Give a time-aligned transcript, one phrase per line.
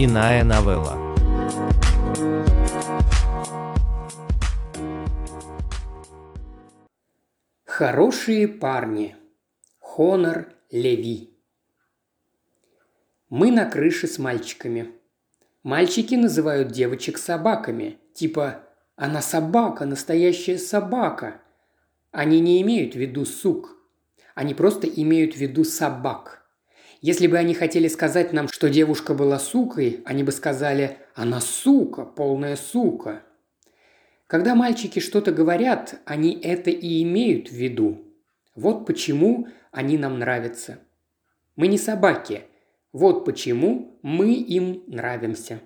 [0.00, 0.96] Иная новелла.
[7.64, 9.16] Хорошие парни.
[9.80, 11.36] Хонор Леви.
[13.28, 14.92] Мы на крыше с мальчиками.
[15.64, 18.62] Мальчики называют девочек собаками, типа
[18.94, 21.40] «она собака, настоящая собака».
[22.12, 23.76] Они не имеют в виду сук.
[24.36, 26.47] Они просто имеют в виду собак.
[27.00, 32.04] Если бы они хотели сказать нам, что девушка была сукой, они бы сказали «она сука,
[32.04, 33.22] полная сука».
[34.26, 38.04] Когда мальчики что-то говорят, они это и имеют в виду.
[38.54, 40.78] Вот почему они нам нравятся.
[41.56, 42.42] Мы не собаки–
[42.92, 45.60] вот почему мы им нравимся.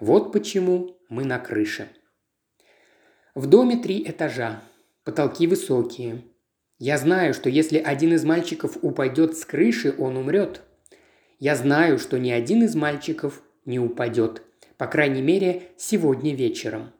[0.00, 1.88] Вот почему мы на крыше.
[3.36, 4.62] В доме три этажа.
[5.04, 6.24] Потолки высокие.
[6.78, 10.62] Я знаю, что если один из мальчиков упадет с крыши, он умрет.
[11.38, 14.42] Я знаю, что ни один из мальчиков не упадет.
[14.76, 16.92] По крайней мере, сегодня вечером.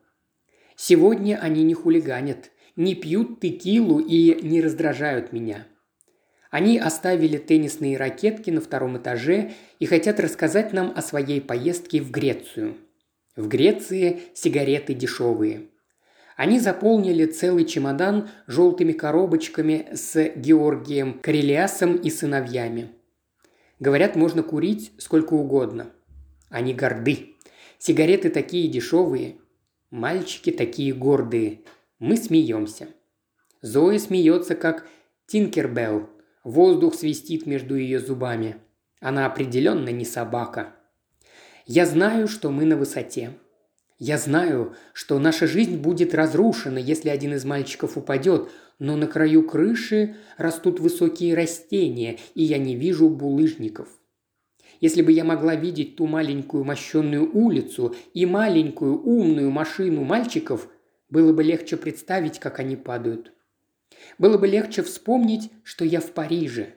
[0.75, 5.67] Сегодня они не хулиганят, не пьют текилу и не раздражают меня–
[6.49, 12.11] они оставили теннисные ракетки на втором этаже и хотят рассказать нам о своей поездке в
[12.11, 12.77] Грецию.
[13.35, 15.67] В Греции сигареты дешевые.
[16.35, 22.89] Они заполнили целый чемодан желтыми коробочками с Георгием Карелиасом и сыновьями.
[23.79, 25.91] Говорят, можно курить сколько угодно.
[26.49, 27.35] Они горды.
[27.77, 29.37] Сигареты такие дешевые.
[29.91, 31.61] Мальчики такие гордые.
[31.99, 32.87] Мы смеемся.
[33.61, 34.87] Зоя смеется, как
[35.27, 36.09] Тинкербелл,
[36.43, 38.55] Воздух свистит между ее зубами.
[39.01, 40.75] Она определенно не собака.
[41.65, 43.33] Я знаю, что мы на высоте.
[43.99, 49.41] Я знаю, что наша жизнь будет разрушена, если один из мальчиков упадет, но на краю
[49.47, 53.87] крыши растут высокие растения, и я не вижу булыжников.
[54.79, 60.69] Если бы я могла видеть ту маленькую мощенную улицу и маленькую умную машину мальчиков,
[61.09, 63.31] было бы легче представить, как они падают.
[64.19, 66.75] Было бы легче вспомнить, что я в Париже.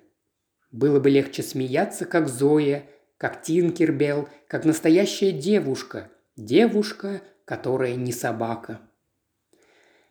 [0.72, 2.86] Было бы легче смеяться, как Зоя,
[3.18, 6.10] как Тинкербелл, как настоящая девушка.
[6.40, 8.80] Девушка, которая не собака.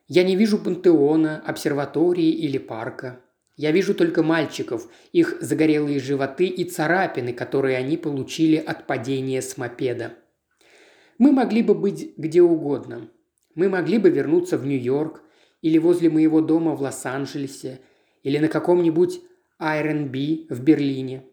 [0.08, 3.20] Я не вижу пантеона, обсерватории или парка.
[3.56, 9.58] Я вижу только мальчиков, их загорелые животы и царапины, которые они получили от падения с
[9.58, 10.14] мопеда.
[11.18, 13.10] Мы могли бы быть где угодно.
[13.56, 15.24] Мы могли бы вернуться в Нью-Йорк,
[15.64, 17.82] или возле моего дома в Лос-Анджелесе,
[18.22, 19.20] или на каком-нибудь
[19.60, 21.24] R&B в Берлине.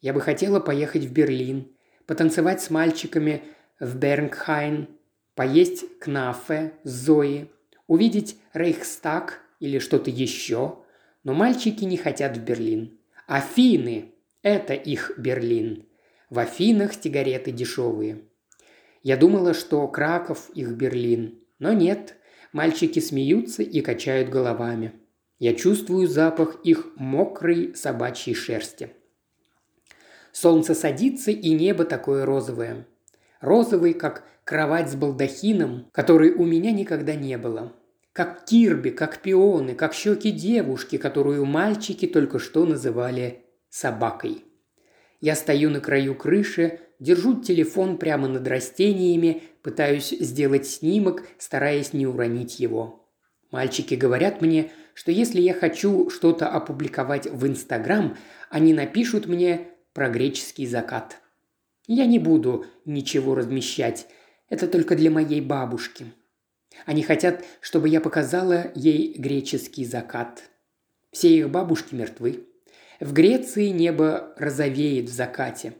[0.00, 1.74] Я бы хотела поехать в Берлин,
[2.06, 3.42] потанцевать с мальчиками
[3.80, 4.88] в Бернгхайн,
[5.34, 7.50] поесть кнафе с Зои,
[7.86, 10.78] увидеть Рейхстаг или что-то еще.
[11.24, 12.98] Но мальчики не хотят в Берлин.
[13.26, 15.86] Афины– это их Берлин.
[16.30, 18.22] В Афинах сигареты дешевые.
[19.02, 21.40] Я думала, что Краков– их Берлин.
[21.58, 22.16] Но нет,
[22.52, 24.92] Мальчики смеются и качают головами.
[25.38, 28.90] Я чувствую запах их мокрой собачьей шерсти.
[30.32, 32.86] Солнце садится, и небо такое розовое.
[33.40, 37.72] Розовый, как кровать с балдахином, которой у меня никогда не было.
[38.12, 44.44] Как кирби, как пионы, как щеки девушки, которую мальчики только что называли собакой.
[45.20, 52.06] Я стою на краю крыши, держу телефон прямо над растениями, пытаюсь сделать снимок, стараясь не
[52.06, 53.08] уронить его.
[53.50, 58.16] Мальчики говорят мне, что если я хочу что-то опубликовать в Инстаграм,
[58.48, 61.19] они напишут мне про греческий закат.
[61.92, 64.06] Я не буду ничего размещать,
[64.48, 66.06] это только для моей бабушки.
[66.86, 70.44] Они хотят, чтобы я показала ей греческий закат.
[71.10, 72.46] Все их бабушки мертвы.
[73.00, 75.72] В Греции небо розовеет в закате.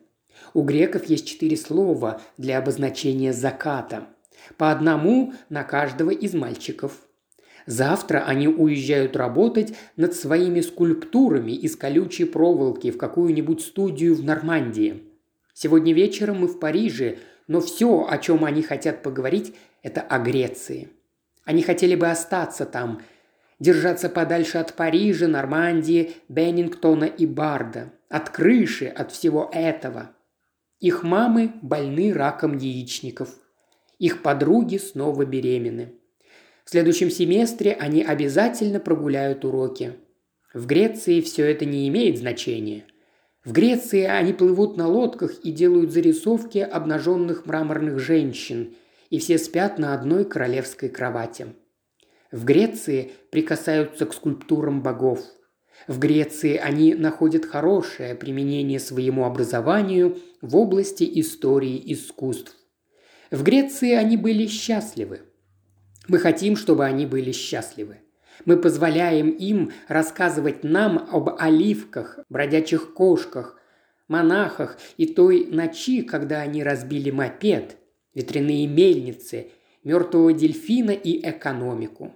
[0.52, 4.08] У греков есть четыре слова для обозначения заката.
[4.56, 7.06] По одному на каждого из мальчиков.
[7.66, 15.04] Завтра они уезжают работать над своими скульптурами из колючей проволоки в какую-нибудь студию в Нормандии.
[15.62, 20.88] Сегодня вечером мы в Париже, но все, о чем они хотят поговорить, это о Греции.
[21.44, 23.02] Они хотели бы остаться там–
[23.58, 30.16] держаться подальше от Парижа, Нормандии, Беннингтона и Барда, от крыши, от всего этого.
[30.78, 33.28] Их мамы больны раком яичников.
[33.98, 35.92] Их подруги снова беременны.
[36.64, 39.96] В следующем семестре они обязательно прогуляют уроки.
[40.54, 42.84] В Греции все это не имеет значения.
[43.44, 48.74] В Греции они плывут на лодках и делают зарисовки обнаженных мраморных женщин,
[49.08, 51.46] и все спят на одной королевской кровати–
[52.32, 55.20] в Греции прикасаются к скульптурам богов.
[55.88, 62.54] В Греции они находят хорошее применение своему образованию в области истории искусств.
[63.30, 65.22] В Греции они были счастливы.
[66.06, 67.98] Мы хотим, чтобы они были счастливы.
[68.44, 73.58] Мы позволяем им рассказывать нам об оливках, бродячих кошках,
[74.08, 77.76] монахах и той ночи, когда они разбили мопед,
[78.14, 79.50] ветряные мельницы,
[79.84, 82.14] мертвого дельфина и экономику.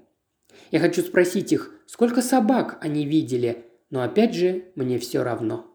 [0.71, 5.71] Я хочу спросить их, сколько собак они видели, но опять же мне все равно.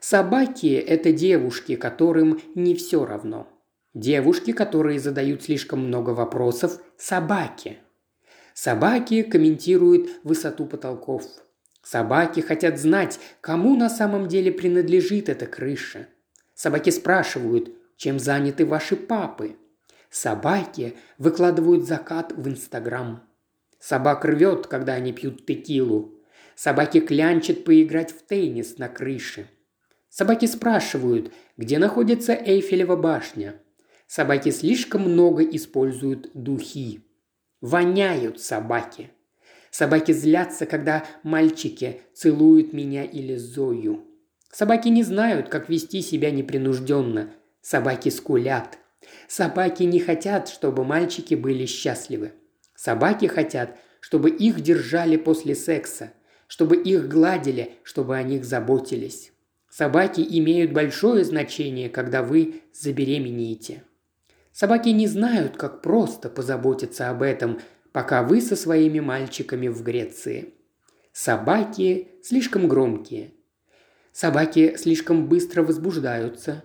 [0.00, 3.48] Собаки– это девушки, которым не все равно.
[3.94, 7.78] Девушки, которые задают слишком много вопросов– собаки.
[8.60, 11.22] Собаки комментируют высоту потолков.
[11.80, 16.08] Собаки хотят знать, кому на самом деле принадлежит эта крыша.
[16.54, 19.54] Собаки спрашивают, чем заняты ваши папы.
[20.10, 23.22] Собаки выкладывают закат в Инстаграм.
[23.78, 26.20] Собак рвет, когда они пьют текилу.
[26.56, 29.48] Собаки клянчат поиграть в теннис на крыше.
[30.08, 33.54] Собаки спрашивают, где находится Эйфелева башня.
[34.08, 37.04] Собаки слишком много используют духи.
[37.60, 39.10] Воняют собаки.
[39.70, 44.04] Собаки злятся, когда мальчики целуют меня или Зою.
[44.52, 47.32] Собаки не знают, как вести себя непринужденно.
[47.60, 48.78] Собаки скулят.
[49.26, 52.32] Собаки не хотят, чтобы мальчики были счастливы.
[52.74, 56.12] Собаки хотят, чтобы их держали после секса,
[56.46, 59.32] чтобы их гладили, чтобы о них заботились.
[59.68, 63.82] Собаки имеют большое значение, когда вы забеременеете.
[64.58, 67.60] Собаки не знают, как просто позаботиться об этом,
[67.92, 70.54] пока вы со своими мальчиками в Греции.
[71.12, 73.34] Собаки слишком громкие.
[74.10, 76.64] Собаки слишком быстро возбуждаются.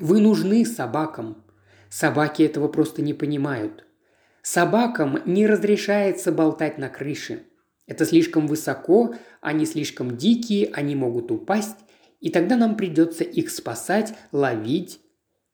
[0.00, 1.44] Вы нужны собакам.
[1.90, 3.84] Собаки этого просто не понимают–
[4.42, 7.44] Собакам не разрешается болтать на крыше.
[7.86, 11.78] Это слишком высоко, они слишком дикие, они могут упасть,
[12.18, 15.00] и тогда нам придется их спасать, ловить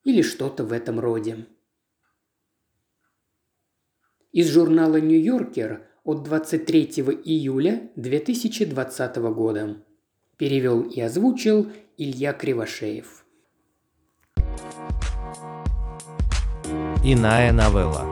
[0.05, 1.47] или что-то в этом роде.
[4.39, 6.85] Из журнала «Нью-Йоркер» от 23
[7.25, 9.79] июля 2020 года.
[10.37, 13.25] Перевел и озвучил Илья Кривошеев.
[17.03, 18.07] Иная новелла.